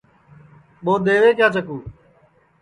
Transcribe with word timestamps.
ٻو 0.83 0.93
دؔیوے 1.05 1.31
کیا 1.37 1.47
چکُو 1.53 1.77